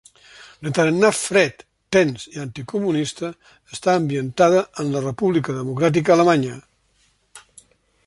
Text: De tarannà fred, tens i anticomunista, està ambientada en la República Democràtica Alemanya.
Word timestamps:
De 0.67 0.71
tarannà 0.77 1.11
fred, 1.17 1.61
tens 1.97 2.25
i 2.31 2.41
anticomunista, 2.45 3.31
està 3.77 3.95
ambientada 4.01 4.67
en 4.85 4.93
la 4.97 5.07
República 5.07 5.59
Democràtica 5.63 6.17
Alemanya. 6.19 6.61